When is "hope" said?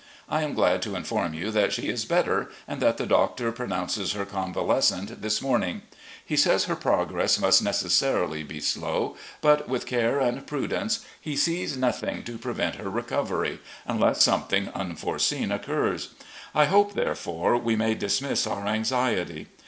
16.65-16.95